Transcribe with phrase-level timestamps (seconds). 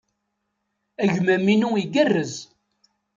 [1.03, 2.33] Agmam-inu igerrez.